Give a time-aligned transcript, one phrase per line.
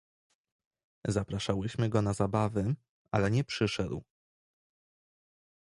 [1.07, 2.75] "Zapraszałyśmy go na zabawy,
[3.11, 4.03] ale nie przyszedł."